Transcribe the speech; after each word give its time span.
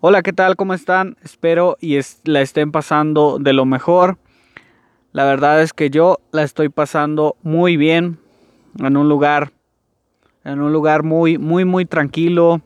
Hola, 0.00 0.22
¿qué 0.22 0.32
tal? 0.32 0.54
¿Cómo 0.54 0.74
están? 0.74 1.16
Espero 1.24 1.76
y 1.80 1.98
la 2.22 2.40
estén 2.40 2.70
pasando 2.70 3.40
de 3.40 3.52
lo 3.52 3.64
mejor. 3.64 4.16
La 5.10 5.24
verdad 5.24 5.60
es 5.60 5.72
que 5.72 5.90
yo 5.90 6.20
la 6.30 6.44
estoy 6.44 6.68
pasando 6.68 7.34
muy 7.42 7.76
bien 7.76 8.20
en 8.78 8.96
un 8.96 9.08
lugar 9.08 9.50
en 10.44 10.60
un 10.60 10.72
lugar 10.72 11.02
muy 11.02 11.36
muy 11.36 11.64
muy 11.64 11.84
tranquilo. 11.84 12.60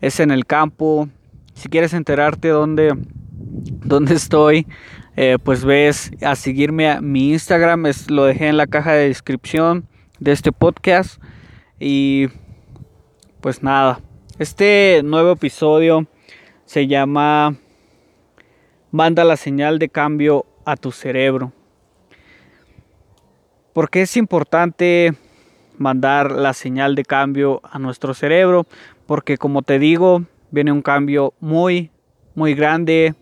Es 0.00 0.20
en 0.20 0.30
el 0.30 0.46
campo. 0.46 1.08
Si 1.54 1.68
quieres 1.68 1.92
enterarte 1.92 2.50
dónde 2.50 2.96
dónde 3.34 4.14
estoy, 4.14 4.68
eh, 5.16 5.38
pues 5.42 5.64
ves 5.64 6.12
a 6.22 6.36
seguirme 6.36 6.88
a 6.88 7.00
mi 7.00 7.32
Instagram, 7.32 7.84
lo 8.10 8.26
dejé 8.26 8.46
en 8.46 8.58
la 8.58 8.68
caja 8.68 8.92
de 8.92 9.08
descripción 9.08 9.88
de 10.20 10.30
este 10.30 10.52
podcast 10.52 11.20
y 11.80 12.28
pues 13.40 13.64
nada, 13.64 13.98
este 14.38 15.00
nuevo 15.02 15.32
episodio 15.32 16.06
se 16.68 16.86
llama 16.86 17.56
Manda 18.90 19.24
la 19.24 19.38
señal 19.38 19.78
de 19.78 19.88
cambio 19.88 20.44
a 20.66 20.76
tu 20.76 20.92
cerebro. 20.92 21.52
porque 23.72 24.02
es 24.02 24.18
importante 24.18 25.14
mandar 25.78 26.30
la 26.32 26.52
señal 26.52 26.94
de 26.94 27.04
cambio 27.04 27.62
a 27.64 27.78
nuestro 27.78 28.12
cerebro? 28.12 28.66
Porque 29.06 29.38
como 29.38 29.62
te 29.62 29.78
digo, 29.78 30.24
viene 30.50 30.70
un 30.70 30.82
cambio 30.82 31.32
muy, 31.40 31.90
muy 32.34 32.52
grande 32.54 33.14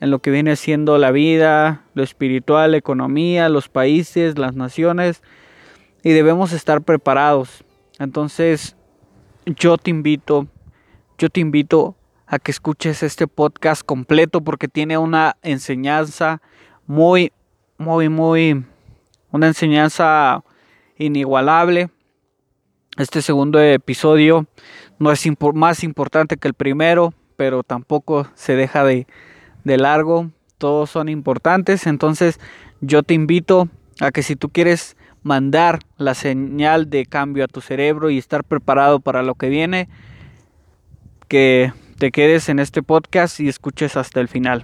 en 0.00 0.10
lo 0.10 0.18
que 0.18 0.32
viene 0.32 0.56
siendo 0.56 0.98
la 0.98 1.12
vida, 1.12 1.84
lo 1.94 2.02
espiritual, 2.02 2.72
la 2.72 2.78
economía, 2.78 3.48
los 3.48 3.68
países, 3.68 4.38
las 4.38 4.56
naciones. 4.56 5.22
Y 6.02 6.10
debemos 6.10 6.52
estar 6.52 6.82
preparados. 6.82 7.62
Entonces, 8.00 8.76
yo 9.44 9.76
te 9.76 9.90
invito, 9.90 10.48
yo 11.18 11.28
te 11.28 11.40
invito 11.40 11.97
a 12.28 12.38
que 12.38 12.50
escuches 12.50 13.02
este 13.02 13.26
podcast 13.26 13.82
completo 13.82 14.42
porque 14.42 14.68
tiene 14.68 14.98
una 14.98 15.36
enseñanza 15.42 16.42
muy, 16.86 17.32
muy, 17.78 18.10
muy, 18.10 18.64
una 19.30 19.46
enseñanza 19.46 20.44
inigualable. 20.98 21.88
Este 22.98 23.22
segundo 23.22 23.58
episodio 23.60 24.46
no 24.98 25.10
es 25.10 25.26
más 25.54 25.84
importante 25.84 26.36
que 26.36 26.48
el 26.48 26.54
primero, 26.54 27.14
pero 27.36 27.62
tampoco 27.62 28.26
se 28.34 28.56
deja 28.56 28.84
de, 28.84 29.06
de 29.64 29.78
largo. 29.78 30.30
Todos 30.58 30.90
son 30.90 31.08
importantes, 31.08 31.86
entonces 31.86 32.40
yo 32.80 33.02
te 33.02 33.14
invito 33.14 33.68
a 34.00 34.10
que 34.10 34.22
si 34.22 34.36
tú 34.36 34.50
quieres 34.50 34.96
mandar 35.22 35.78
la 35.96 36.14
señal 36.14 36.90
de 36.90 37.06
cambio 37.06 37.44
a 37.44 37.48
tu 37.48 37.60
cerebro 37.60 38.10
y 38.10 38.18
estar 38.18 38.44
preparado 38.44 39.00
para 39.00 39.22
lo 39.22 39.34
que 39.34 39.48
viene, 39.48 39.88
que 41.28 41.72
te 41.98 42.12
quedes 42.12 42.48
en 42.48 42.60
este 42.60 42.82
podcast 42.82 43.40
y 43.40 43.48
escuches 43.48 43.96
hasta 43.96 44.20
el 44.20 44.28
final. 44.28 44.62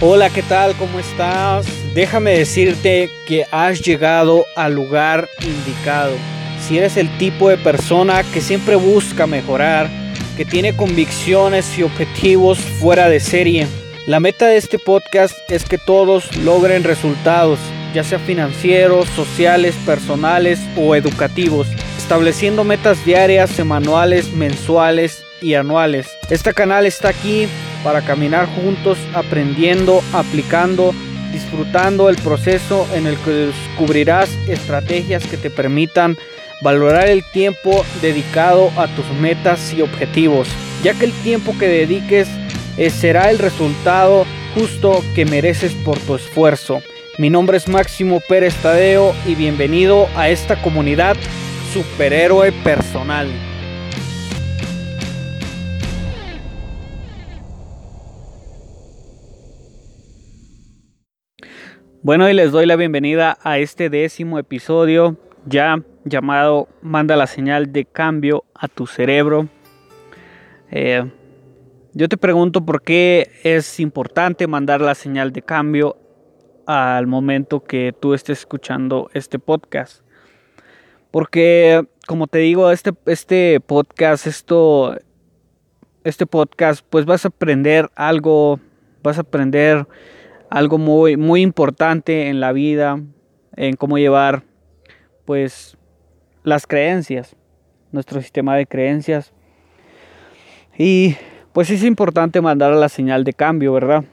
Hola, 0.00 0.30
¿qué 0.30 0.42
tal? 0.42 0.74
¿Cómo 0.76 0.98
estás? 0.98 1.66
Déjame 1.94 2.38
decirte 2.38 3.10
que 3.26 3.44
has 3.50 3.80
llegado 3.80 4.44
al 4.56 4.74
lugar 4.74 5.28
indicado. 5.42 6.14
Si 6.60 6.78
eres 6.78 6.96
el 6.96 7.16
tipo 7.18 7.48
de 7.48 7.58
persona 7.58 8.22
que 8.32 8.40
siempre 8.40 8.76
busca 8.76 9.26
mejorar, 9.26 9.90
que 10.36 10.44
tiene 10.44 10.76
convicciones 10.76 11.78
y 11.78 11.82
objetivos 11.82 12.58
fuera 12.58 13.08
de 13.08 13.20
serie, 13.20 13.66
la 14.06 14.20
meta 14.20 14.46
de 14.46 14.56
este 14.56 14.78
podcast 14.78 15.34
es 15.50 15.64
que 15.64 15.78
todos 15.78 16.36
logren 16.38 16.84
resultados, 16.84 17.58
ya 17.94 18.02
sea 18.02 18.18
financieros, 18.18 19.08
sociales, 19.10 19.74
personales 19.84 20.60
o 20.76 20.94
educativos 20.94 21.68
estableciendo 22.12 22.62
metas 22.62 23.02
diarias, 23.06 23.48
semanales, 23.48 24.34
mensuales 24.34 25.24
y 25.40 25.54
anuales. 25.54 26.10
Este 26.28 26.52
canal 26.52 26.84
está 26.84 27.08
aquí 27.08 27.48
para 27.82 28.02
caminar 28.02 28.44
juntos, 28.48 28.98
aprendiendo, 29.14 30.02
aplicando, 30.12 30.92
disfrutando 31.32 32.10
el 32.10 32.16
proceso 32.16 32.86
en 32.92 33.06
el 33.06 33.16
que 33.16 33.30
descubrirás 33.30 34.28
estrategias 34.46 35.26
que 35.26 35.38
te 35.38 35.48
permitan 35.48 36.18
valorar 36.60 37.08
el 37.08 37.24
tiempo 37.32 37.82
dedicado 38.02 38.70
a 38.76 38.88
tus 38.88 39.10
metas 39.18 39.72
y 39.72 39.80
objetivos, 39.80 40.48
ya 40.82 40.92
que 40.92 41.06
el 41.06 41.12
tiempo 41.22 41.56
que 41.58 41.66
dediques 41.66 42.28
eh, 42.76 42.90
será 42.90 43.30
el 43.30 43.38
resultado 43.38 44.26
justo 44.54 45.02
que 45.14 45.24
mereces 45.24 45.72
por 45.72 45.98
tu 46.00 46.16
esfuerzo. 46.16 46.82
Mi 47.16 47.30
nombre 47.30 47.56
es 47.56 47.68
Máximo 47.68 48.20
Pérez 48.28 48.54
Tadeo 48.56 49.14
y 49.26 49.34
bienvenido 49.34 50.10
a 50.14 50.28
esta 50.28 50.60
comunidad 50.60 51.16
superhéroe 51.72 52.52
personal. 52.62 53.28
Bueno, 62.02 62.28
y 62.28 62.34
les 62.34 62.52
doy 62.52 62.66
la 62.66 62.76
bienvenida 62.76 63.38
a 63.42 63.58
este 63.58 63.88
décimo 63.88 64.38
episodio 64.38 65.16
ya 65.46 65.82
llamado 66.04 66.68
Manda 66.82 67.16
la 67.16 67.26
señal 67.26 67.72
de 67.72 67.86
cambio 67.86 68.44
a 68.54 68.68
tu 68.68 68.86
cerebro. 68.86 69.48
Eh, 70.70 71.10
yo 71.94 72.08
te 72.10 72.18
pregunto 72.18 72.66
por 72.66 72.82
qué 72.82 73.30
es 73.44 73.80
importante 73.80 74.46
mandar 74.46 74.82
la 74.82 74.94
señal 74.94 75.32
de 75.32 75.40
cambio 75.40 75.96
al 76.66 77.06
momento 77.06 77.64
que 77.64 77.94
tú 77.98 78.12
estés 78.12 78.40
escuchando 78.40 79.08
este 79.14 79.38
podcast. 79.38 80.02
Porque, 81.12 81.86
como 82.08 82.26
te 82.26 82.38
digo, 82.38 82.72
este, 82.72 82.92
este 83.06 83.60
podcast, 83.60 84.26
esto, 84.26 84.96
este 86.02 86.26
podcast, 86.26 86.84
pues 86.88 87.04
vas 87.04 87.24
a 87.24 87.28
aprender 87.28 87.90
algo, 87.94 88.58
vas 89.02 89.18
a 89.18 89.20
aprender 89.20 89.86
algo 90.50 90.78
muy, 90.78 91.16
muy 91.16 91.42
importante 91.42 92.28
en 92.28 92.40
la 92.40 92.52
vida, 92.52 93.00
en 93.56 93.76
cómo 93.76 93.98
llevar, 93.98 94.42
pues, 95.24 95.76
las 96.42 96.66
creencias, 96.66 97.36
nuestro 97.92 98.20
sistema 98.20 98.56
de 98.56 98.66
creencias. 98.66 99.32
Y 100.76 101.16
pues 101.52 101.68
es 101.70 101.84
importante 101.84 102.40
mandar 102.40 102.74
la 102.74 102.88
señal 102.88 103.24
de 103.24 103.34
cambio, 103.34 103.74
¿verdad? 103.74 104.04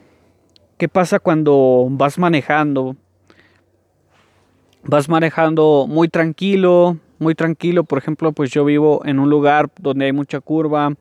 ¿Qué 0.76 0.88
pasa 0.88 1.18
cuando 1.18 1.86
vas 1.90 2.18
manejando? 2.18 2.96
Vas 4.84 5.08
manejando 5.08 5.86
muy 5.88 6.08
tranquilo, 6.08 6.98
muy 7.18 7.34
tranquilo. 7.34 7.84
Por 7.84 7.98
ejemplo, 7.98 8.32
pues 8.32 8.50
yo 8.50 8.64
vivo 8.64 9.02
en 9.04 9.18
un 9.18 9.30
lugar 9.30 9.70
donde 9.78 10.06
hay 10.06 10.12
mucha 10.12 10.40
curva, 10.40 10.94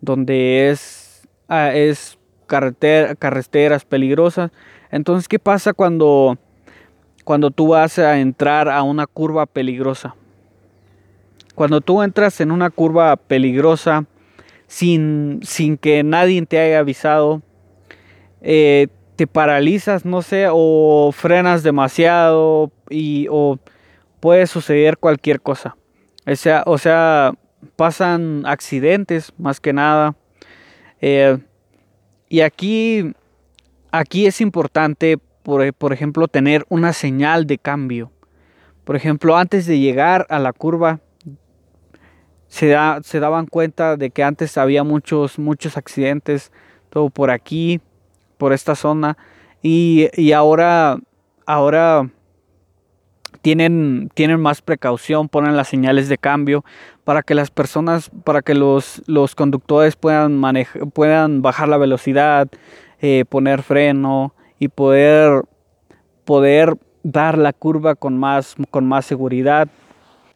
donde 0.00 0.70
es, 0.70 1.28
ah, 1.48 1.72
es 1.74 2.18
carretera, 2.46 3.14
carreteras 3.14 3.84
peligrosas. 3.84 4.50
Entonces, 4.90 5.28
¿qué 5.28 5.38
pasa 5.38 5.72
cuando, 5.72 6.38
cuando 7.24 7.50
tú 7.50 7.68
vas 7.68 7.98
a 7.98 8.18
entrar 8.18 8.68
a 8.68 8.82
una 8.82 9.06
curva 9.06 9.46
peligrosa? 9.46 10.14
Cuando 11.54 11.80
tú 11.80 12.02
entras 12.02 12.40
en 12.40 12.52
una 12.52 12.70
curva 12.70 13.16
peligrosa 13.16 14.06
sin, 14.66 15.40
sin 15.42 15.76
que 15.76 16.02
nadie 16.04 16.44
te 16.46 16.58
haya 16.58 16.78
avisado, 16.78 17.42
eh, 18.40 18.88
te 19.18 19.26
paralizas, 19.26 20.04
no 20.04 20.22
sé, 20.22 20.46
o 20.48 21.10
frenas 21.12 21.64
demasiado 21.64 22.70
y 22.88 23.26
o 23.28 23.58
puede 24.20 24.46
suceder 24.46 24.96
cualquier 24.96 25.40
cosa. 25.40 25.76
O 26.24 26.36
sea, 26.36 26.62
o 26.66 26.78
pasan 27.74 28.44
accidentes 28.46 29.32
más 29.36 29.58
que 29.58 29.72
nada. 29.72 30.14
Eh, 31.00 31.36
y 32.28 32.42
aquí, 32.42 33.12
aquí 33.90 34.28
es 34.28 34.40
importante, 34.40 35.18
por, 35.42 35.74
por 35.74 35.92
ejemplo, 35.92 36.28
tener 36.28 36.64
una 36.68 36.92
señal 36.92 37.44
de 37.44 37.58
cambio. 37.58 38.12
Por 38.84 38.94
ejemplo, 38.94 39.36
antes 39.36 39.66
de 39.66 39.80
llegar 39.80 40.26
a 40.30 40.38
la 40.38 40.52
curva, 40.52 41.00
se, 42.46 42.76
se 43.02 43.18
daban 43.18 43.46
cuenta 43.46 43.96
de 43.96 44.10
que 44.10 44.22
antes 44.22 44.56
había 44.56 44.84
muchos, 44.84 45.40
muchos 45.40 45.76
accidentes, 45.76 46.52
todo 46.90 47.10
por 47.10 47.32
aquí, 47.32 47.80
por 48.38 48.52
esta 48.52 48.74
zona 48.74 49.18
y, 49.62 50.32
ahora, 50.32 50.98
ahora 51.44 52.08
tienen, 53.42 54.08
tienen 54.14 54.40
más 54.40 54.62
precaución, 54.62 55.28
ponen 55.28 55.56
las 55.56 55.68
señales 55.68 56.08
de 56.08 56.18
cambio 56.18 56.64
para 57.04 57.22
que 57.22 57.34
las 57.34 57.50
personas, 57.50 58.10
para 58.24 58.42
que 58.42 58.54
los, 58.54 59.02
los 59.06 59.34
conductores 59.34 59.96
puedan, 59.96 60.40
puedan 60.94 61.42
bajar 61.42 61.68
la 61.68 61.76
velocidad, 61.76 62.48
eh, 63.00 63.24
poner 63.28 63.62
freno 63.62 64.34
y 64.58 64.68
poder, 64.68 65.42
poder 66.24 66.76
dar 67.02 67.36
la 67.36 67.52
curva 67.52 67.94
con 67.94 68.16
más, 68.16 68.54
con 68.70 68.86
más 68.86 69.06
seguridad. 69.06 69.68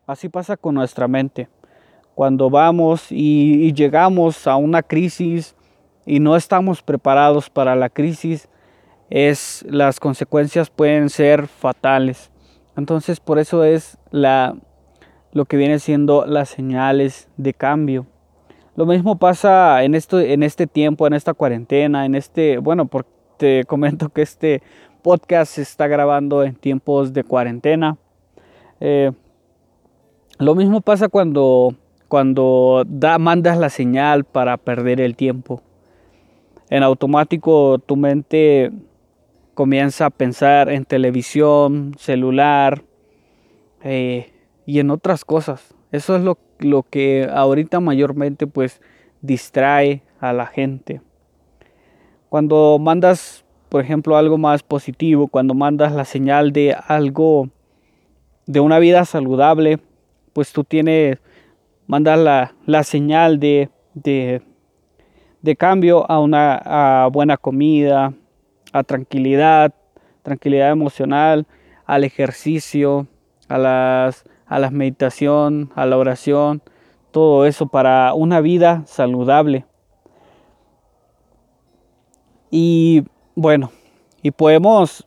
Así 0.07 0.29
pasa 0.29 0.57
con 0.57 0.75
nuestra 0.75 1.07
mente. 1.07 1.49
Cuando 2.15 2.51
vamos 2.51 3.07
y 3.11 3.73
llegamos 3.73 4.47
a 4.47 4.57
una 4.57 4.83
crisis, 4.83 5.55
y 6.07 6.21
no 6.21 6.37
estamos 6.37 6.83
preparados 6.83 7.51
para 7.51 7.77
la 7.77 7.89
crisis, 7.89 8.49
es, 9.11 9.65
las 9.69 10.01
consecuencias 10.01 10.71
pueden 10.71 11.11
ser 11.11 11.47
fatales. 11.47 12.31
Entonces 12.77 13.21
por 13.21 13.39
eso 13.39 13.65
es 13.65 13.99
la, 14.11 14.57
lo 15.33 15.45
que 15.45 15.57
viene 15.57 15.79
siendo 15.79 16.25
las 16.27 16.49
señales 16.49 17.29
de 17.37 17.55
cambio. 17.55 18.07
Lo 18.75 18.87
mismo 18.87 19.19
pasa 19.19 19.83
en, 19.85 19.95
esto, 19.95 20.19
en 20.19 20.43
este 20.43 20.67
tiempo, 20.67 21.07
en 21.07 21.13
esta 21.13 21.35
cuarentena, 21.35 22.07
en 22.07 22.15
este, 22.15 22.59
bueno, 22.59 22.87
porque 22.87 23.11
te 23.37 23.65
comento 23.67 24.09
que 24.09 24.23
este 24.23 24.63
podcast 25.03 25.55
se 25.55 25.63
está 25.63 25.89
grabando 25.89 26.43
en 26.43 26.55
tiempos 26.55 27.13
de 27.13 27.25
cuarentena. 27.25 27.99
Eh, 28.81 29.13
lo 30.39 30.55
mismo 30.55 30.81
pasa 30.81 31.09
cuando, 31.09 31.75
cuando 32.09 32.85
da, 32.87 33.19
mandas 33.19 33.59
la 33.59 33.69
señal 33.69 34.25
para 34.25 34.57
perder 34.57 35.01
el 35.01 35.17
tiempo. 35.17 35.63
En 36.73 36.83
automático 36.83 37.79
tu 37.85 37.97
mente 37.97 38.73
comienza 39.53 40.07
a 40.07 40.11
pensar 40.11 40.71
en 40.71 40.87
televisión, 40.87 41.93
celular 41.99 42.83
eh, 43.85 44.33
y 44.65 44.79
en 44.79 44.91
otras 44.91 45.27
cosas. 45.27 45.75
Eso 45.91 46.17
es 46.17 46.23
lo, 46.23 46.39
lo 46.61 46.83
que 46.85 47.29
ahorita 47.31 47.79
mayormente 47.81 48.47
pues 48.47 48.81
distrae 49.21 50.03
a 50.19 50.33
la 50.33 50.47
gente. 50.47 51.03
Cuando 52.31 52.79
mandas, 52.81 53.45
por 53.69 53.83
ejemplo, 53.83 54.17
algo 54.17 54.39
más 54.39 54.63
positivo, 54.63 55.29
cuando 55.29 55.53
mandas 55.53 55.93
la 55.93 56.07
señal 56.07 56.55
de 56.55 56.75
algo, 56.89 57.51
de 58.47 58.61
una 58.61 58.79
vida 58.79 59.05
saludable, 59.05 59.79
pues 60.33 60.55
tú 60.55 60.65
tienes, 60.65 61.19
mandas 61.87 62.19
la, 62.19 62.55
la 62.65 62.83
señal 62.83 63.39
de, 63.39 63.69
de, 63.93 64.41
de, 65.43 65.57
cambio 65.57 66.11
a 66.11 66.21
una 66.21 67.09
buena 67.13 67.37
comida, 67.37 68.15
a 68.73 68.83
tranquilidad, 68.83 69.75
tranquilidad 70.23 70.71
emocional, 70.71 71.47
al 71.85 72.05
ejercicio, 72.05 73.07
a 73.49 73.59
las 73.59 74.25
a 74.53 74.59
la 74.59 74.71
meditación, 74.71 75.71
a 75.75 75.87
la 75.87 75.97
oración, 75.97 76.61
todo 77.11 77.47
eso 77.47 77.69
para 77.69 78.13
una 78.13 78.43
vida 78.43 78.83
saludable. 78.85 79.65
Y 82.51 83.05
bueno, 83.35 83.71
y 84.21 84.31
podemos 84.31 85.07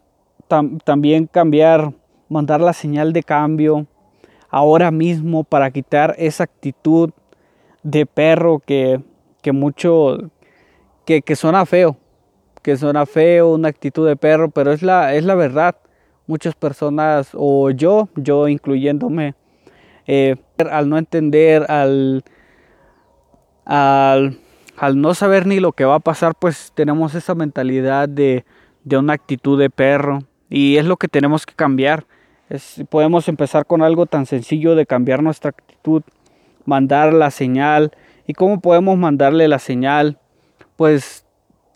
también 0.84 1.28
cambiar, 1.28 1.94
mandar 2.28 2.60
la 2.60 2.74
señal 2.74 3.14
de 3.14 3.22
cambio 3.22 3.86
ahora 4.50 4.90
mismo 4.90 5.44
para 5.44 5.70
quitar 5.70 6.16
esa 6.18 6.46
actitud 6.46 7.12
de 7.84 8.08
perro 8.08 8.58
que, 8.66 9.00
que 9.46 9.52
mucho, 9.52 10.18
que, 11.06 11.22
que 11.22 11.36
suena 11.36 11.68
feo, 11.68 11.98
que 12.64 12.76
suena 12.78 13.06
feo, 13.06 13.54
una 13.54 13.68
actitud 13.68 14.08
de 14.08 14.16
perro, 14.16 14.50
pero 14.50 14.72
es 14.72 14.82
la, 14.82 15.14
es 15.14 15.24
la 15.24 15.36
verdad 15.36 15.76
muchas 16.26 16.56
personas, 16.56 17.30
o 17.34 17.70
yo, 17.70 18.10
yo 18.16 18.48
incluyéndome, 18.48 19.36
eh, 20.08 20.38
al 20.58 20.90
no 20.90 20.98
entender, 20.98 21.70
al, 21.70 22.24
al, 23.66 24.40
no 24.96 25.14
saber 25.14 25.46
ni 25.46 25.60
lo 25.60 25.74
que 25.74 25.86
va 25.86 25.94
a 25.94 26.00
pasar, 26.00 26.34
pues 26.34 26.72
tenemos 26.74 27.14
esa 27.14 27.36
mentalidad 27.36 28.10
de, 28.10 28.46
de 28.84 28.98
una 28.98 29.14
actitud 29.14 29.60
de 29.60 29.70
perro. 29.70 30.24
Y 30.50 30.78
es 30.78 30.86
lo 30.86 30.98
que 30.98 31.08
tenemos 31.08 31.46
que 31.46 31.54
cambiar. 31.54 32.08
Es, 32.50 32.84
podemos 32.90 33.28
empezar 33.28 33.68
con 33.68 33.84
algo 33.84 34.08
tan 34.08 34.26
sencillo 34.26 34.74
de 34.74 34.88
cambiar 34.88 35.22
nuestra 35.22 35.50
actitud, 35.50 36.02
mandar 36.66 37.14
la 37.14 37.30
señal. 37.30 37.92
¿Y 38.28 38.34
cómo 38.34 38.60
podemos 38.60 38.98
mandarle 38.98 39.48
la 39.48 39.60
señal? 39.60 40.20
Pues 40.76 41.26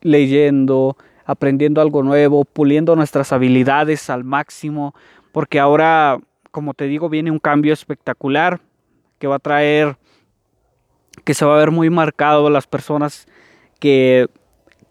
leyendo, 0.01 0.97
aprendiendo 1.25 1.81
algo 1.81 2.03
nuevo, 2.03 2.45
puliendo 2.45 2.95
nuestras 2.95 3.31
habilidades 3.31 4.09
al 4.09 4.23
máximo, 4.23 4.95
porque 5.31 5.59
ahora, 5.59 6.19
como 6.51 6.73
te 6.73 6.85
digo, 6.85 7.09
viene 7.09 7.31
un 7.31 7.39
cambio 7.39 7.73
espectacular 7.73 8.61
que 9.19 9.27
va 9.27 9.35
a 9.35 9.39
traer, 9.39 9.97
que 11.23 11.33
se 11.33 11.45
va 11.45 11.55
a 11.55 11.59
ver 11.59 11.71
muy 11.71 11.89
marcado 11.89 12.49
las 12.49 12.65
personas 12.65 13.27
que, 13.79 14.27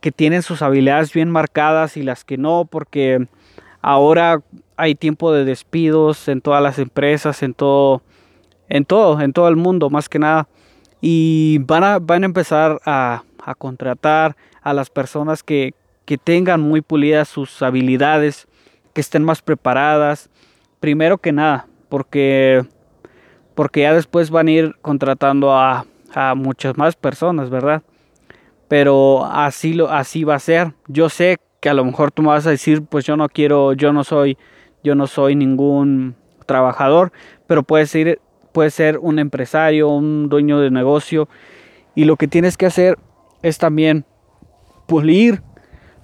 que 0.00 0.12
tienen 0.12 0.42
sus 0.42 0.62
habilidades 0.62 1.12
bien 1.12 1.30
marcadas 1.30 1.96
y 1.96 2.02
las 2.02 2.24
que 2.24 2.38
no, 2.38 2.66
porque 2.70 3.26
ahora 3.80 4.42
hay 4.76 4.94
tiempo 4.94 5.32
de 5.32 5.44
despidos 5.44 6.28
en 6.28 6.40
todas 6.40 6.62
las 6.62 6.78
empresas, 6.78 7.42
en 7.42 7.54
todo, 7.54 8.02
en 8.68 8.84
todo, 8.84 9.20
en 9.20 9.32
todo 9.32 9.48
el 9.48 9.56
mundo, 9.56 9.90
más 9.90 10.08
que 10.08 10.20
nada. 10.20 10.48
Y 11.00 11.58
van 11.60 11.84
a, 11.84 11.98
van 11.98 12.22
a 12.22 12.26
empezar 12.26 12.80
a, 12.84 13.22
a 13.44 13.54
contratar 13.54 14.36
a 14.62 14.72
las 14.72 14.90
personas 14.90 15.42
que, 15.42 15.74
que 16.04 16.18
tengan 16.18 16.60
muy 16.60 16.80
pulidas 16.80 17.28
sus 17.28 17.62
habilidades, 17.62 18.48
que 18.92 19.00
estén 19.00 19.22
más 19.22 19.42
preparadas, 19.42 20.30
primero 20.80 21.18
que 21.18 21.32
nada, 21.32 21.66
porque, 21.88 22.64
porque 23.54 23.82
ya 23.82 23.92
después 23.92 24.30
van 24.30 24.48
a 24.48 24.50
ir 24.50 24.76
contratando 24.80 25.52
a, 25.52 25.86
a 26.14 26.34
muchas 26.34 26.76
más 26.76 26.96
personas, 26.96 27.50
¿verdad? 27.50 27.82
Pero 28.68 29.24
así, 29.24 29.72
lo, 29.72 29.90
así 29.90 30.24
va 30.24 30.34
a 30.34 30.40
ser. 30.40 30.74
Yo 30.86 31.08
sé 31.08 31.38
que 31.60 31.68
a 31.68 31.74
lo 31.74 31.84
mejor 31.84 32.10
tú 32.10 32.22
me 32.22 32.28
vas 32.28 32.46
a 32.46 32.50
decir, 32.50 32.82
pues 32.82 33.04
yo 33.04 33.16
no 33.16 33.28
quiero, 33.28 33.72
yo 33.72 33.92
no 33.92 34.04
soy, 34.04 34.36
yo 34.84 34.94
no 34.94 35.06
soy 35.06 35.34
ningún 35.34 36.14
trabajador, 36.46 37.12
pero 37.46 37.62
puede 37.62 37.86
ser, 37.86 38.20
puede 38.52 38.70
ser 38.70 38.98
un 38.98 39.18
empresario, 39.18 39.88
un 39.88 40.28
dueño 40.28 40.60
de 40.60 40.70
negocio, 40.70 41.28
y 41.94 42.04
lo 42.04 42.16
que 42.16 42.28
tienes 42.28 42.56
que 42.56 42.66
hacer 42.66 42.98
es 43.42 43.58
también 43.58 44.04
pulir 44.86 45.42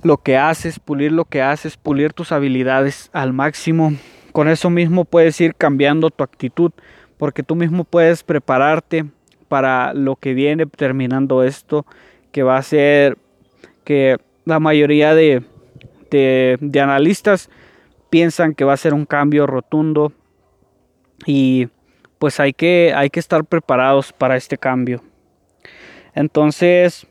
lo 0.02 0.19
que 0.19 0.37
haces, 0.37 0.79
pulir 0.79 1.12
lo 1.12 1.25
que 1.25 1.43
haces, 1.43 1.76
pulir 1.76 2.12
tus 2.12 2.31
habilidades 2.31 3.11
al 3.12 3.32
máximo. 3.32 3.94
Con 4.32 4.49
eso 4.49 4.70
mismo 4.70 5.05
puedes 5.05 5.41
ir 5.41 5.55
cambiando 5.55 6.11
tu 6.11 6.23
actitud, 6.23 6.73
porque 7.17 7.43
tú 7.43 7.56
mismo 7.56 7.85
puedes 7.85 8.23
prepararte 8.23 9.06
para 9.49 9.94
lo 9.94 10.17
que 10.17 10.35
viene 10.35 10.67
terminando 10.67 11.43
esto, 11.43 11.87
que 12.32 12.43
va 12.43 12.56
a 12.56 12.62
ser 12.62 13.17
que 13.85 14.19
la 14.44 14.61
mayoría 14.61 15.14
de, 15.14 15.43
de, 16.11 16.81
analistas 16.81 17.49
piensan 18.11 18.55
que 18.55 18.64
va 18.64 18.73
a 18.73 18.79
ser 18.79 18.94
un 18.94 19.06
cambio 19.06 19.47
rotundo 19.47 20.12
y 21.26 21.69
pues 22.19 22.40
hay 22.40 22.52
que, 22.52 22.93
hay 22.94 23.11
que 23.11 23.20
estar 23.20 23.44
preparados 23.44 24.12
para 24.12 24.37
este 24.37 24.58
cambio. 24.58 25.02
Entonces, 26.14 27.06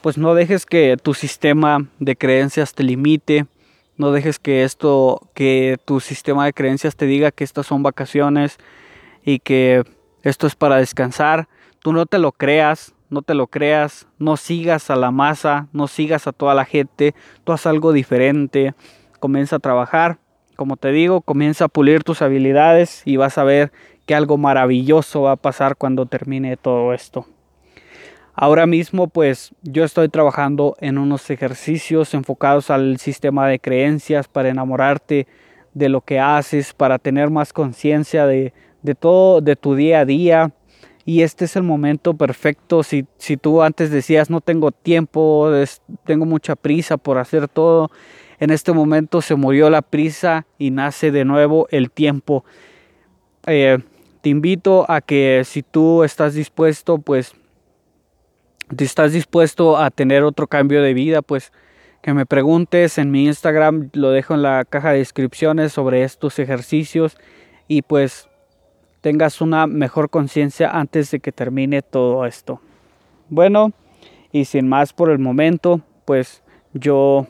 pues 0.00 0.18
no 0.18 0.34
dejes 0.34 0.66
que 0.66 0.96
tu 0.96 1.14
sistema 1.14 1.86
de 1.98 2.16
creencias 2.16 2.74
te 2.74 2.82
limite, 2.82 3.46
no 3.96 4.12
dejes 4.12 4.38
que 4.38 4.62
esto, 4.62 5.28
que 5.34 5.76
tu 5.84 6.00
sistema 6.00 6.44
de 6.44 6.52
creencias 6.52 6.96
te 6.96 7.06
diga 7.06 7.32
que 7.32 7.44
estas 7.44 7.66
son 7.66 7.82
vacaciones 7.82 8.58
y 9.24 9.40
que 9.40 9.84
esto 10.22 10.46
es 10.46 10.54
para 10.54 10.76
descansar. 10.76 11.48
Tú 11.80 11.92
no 11.92 12.06
te 12.06 12.18
lo 12.18 12.32
creas, 12.32 12.94
no 13.10 13.22
te 13.22 13.34
lo 13.34 13.46
creas, 13.46 14.06
no 14.18 14.36
sigas 14.36 14.90
a 14.90 14.96
la 14.96 15.10
masa, 15.10 15.68
no 15.72 15.88
sigas 15.88 16.26
a 16.26 16.32
toda 16.32 16.54
la 16.54 16.64
gente, 16.64 17.14
tú 17.44 17.52
haz 17.52 17.66
algo 17.66 17.92
diferente, 17.92 18.74
comienza 19.18 19.56
a 19.56 19.60
trabajar, 19.60 20.18
como 20.58 20.76
te 20.76 20.90
digo, 20.90 21.20
comienza 21.20 21.66
a 21.66 21.68
pulir 21.68 22.02
tus 22.02 22.20
habilidades 22.20 23.02
y 23.04 23.16
vas 23.16 23.38
a 23.38 23.44
ver 23.44 23.70
que 24.06 24.16
algo 24.16 24.38
maravilloso 24.38 25.22
va 25.22 25.32
a 25.32 25.36
pasar 25.36 25.76
cuando 25.76 26.06
termine 26.06 26.56
todo 26.56 26.92
esto. 26.92 27.26
Ahora 28.34 28.66
mismo 28.66 29.06
pues 29.06 29.54
yo 29.62 29.84
estoy 29.84 30.08
trabajando 30.08 30.74
en 30.80 30.98
unos 30.98 31.30
ejercicios 31.30 32.12
enfocados 32.12 32.70
al 32.70 32.98
sistema 32.98 33.46
de 33.46 33.60
creencias 33.60 34.26
para 34.26 34.48
enamorarte 34.48 35.28
de 35.74 35.88
lo 35.88 36.00
que 36.00 36.18
haces, 36.18 36.74
para 36.74 36.98
tener 36.98 37.30
más 37.30 37.52
conciencia 37.52 38.26
de, 38.26 38.52
todo, 38.98 39.40
de 39.40 39.54
tu 39.54 39.76
día 39.76 40.00
a 40.00 40.04
día. 40.04 40.50
Y 41.04 41.22
este 41.22 41.44
es 41.44 41.54
el 41.54 41.62
momento 41.62 42.14
perfecto. 42.14 42.82
Si, 42.82 43.06
si 43.16 43.36
tú 43.36 43.62
antes 43.62 43.92
decías 43.92 44.28
no 44.28 44.40
tengo 44.40 44.72
tiempo, 44.72 45.52
tengo 46.04 46.26
mucha 46.26 46.56
prisa 46.56 46.96
por 46.96 47.18
hacer 47.18 47.46
todo, 47.46 47.92
en 48.40 48.50
este 48.50 48.72
momento 48.72 49.20
se 49.22 49.34
murió 49.34 49.70
la 49.70 49.82
prisa 49.82 50.46
y 50.58 50.70
nace 50.70 51.10
de 51.10 51.24
nuevo 51.24 51.66
el 51.70 51.90
tiempo. 51.90 52.44
Eh, 53.46 53.78
te 54.20 54.28
invito 54.28 54.84
a 54.90 55.00
que 55.00 55.42
si 55.44 55.62
tú 55.62 56.04
estás 56.04 56.34
dispuesto, 56.34 56.98
pues 56.98 57.34
si 58.76 58.84
estás 58.84 59.12
dispuesto 59.12 59.78
a 59.78 59.90
tener 59.90 60.22
otro 60.22 60.46
cambio 60.46 60.82
de 60.82 60.94
vida, 60.94 61.22
pues 61.22 61.52
que 62.02 62.14
me 62.14 62.26
preguntes 62.26 62.98
en 62.98 63.10
mi 63.10 63.26
Instagram, 63.26 63.90
lo 63.92 64.10
dejo 64.10 64.34
en 64.34 64.42
la 64.42 64.64
caja 64.64 64.92
de 64.92 64.98
descripciones 64.98 65.72
sobre 65.72 66.04
estos 66.04 66.38
ejercicios 66.38 67.16
y 67.66 67.82
pues 67.82 68.28
tengas 69.00 69.40
una 69.40 69.66
mejor 69.66 70.10
conciencia 70.10 70.70
antes 70.70 71.10
de 71.10 71.20
que 71.20 71.32
termine 71.32 71.82
todo 71.82 72.26
esto. 72.26 72.60
Bueno, 73.28 73.72
y 74.32 74.44
sin 74.44 74.68
más 74.68 74.92
por 74.92 75.10
el 75.10 75.18
momento, 75.18 75.80
pues 76.04 76.42
yo, 76.72 77.26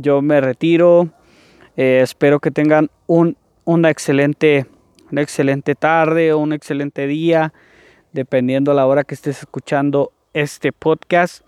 yo 0.00 0.22
me 0.22 0.40
retiro. 0.40 1.10
Eh, 1.76 2.00
espero 2.02 2.40
que 2.40 2.50
tengan 2.50 2.90
un, 3.06 3.36
una, 3.64 3.90
excelente, 3.90 4.66
una 5.10 5.22
excelente 5.22 5.74
tarde 5.74 6.32
o 6.32 6.38
un 6.38 6.52
excelente 6.52 7.06
día, 7.06 7.52
dependiendo 8.12 8.74
la 8.74 8.86
hora 8.86 9.04
que 9.04 9.14
estés 9.14 9.40
escuchando 9.40 10.12
este 10.32 10.72
podcast. 10.72 11.44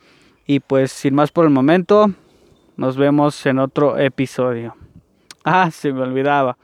Y 0.46 0.60
pues 0.60 0.92
sin 0.92 1.14
más 1.14 1.30
por 1.30 1.44
el 1.44 1.50
momento, 1.50 2.12
nos 2.76 2.96
vemos 2.96 3.44
en 3.46 3.58
otro 3.58 3.98
episodio. 3.98 4.76
Ah, 5.44 5.72
se 5.72 5.92
me 5.92 6.02
olvidaba. 6.02 6.56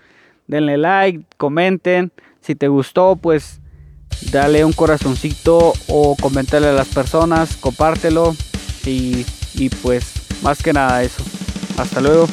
Denle 0.46 0.78
like, 0.78 1.24
comenten. 1.36 2.12
Si 2.40 2.54
te 2.54 2.68
gustó, 2.68 3.16
pues 3.16 3.60
dale 4.30 4.64
un 4.64 4.72
corazoncito 4.72 5.72
o 5.88 6.14
comentarle 6.14 6.68
a 6.68 6.72
las 6.72 6.86
personas, 6.86 7.56
compártelo 7.56 8.36
y, 8.86 9.26
y 9.54 9.68
pues 9.68 10.28
más 10.44 10.62
que 10.62 10.72
nada 10.72 11.02
eso. 11.02 11.24
Hasta 11.78 12.00
luego. 12.00 12.26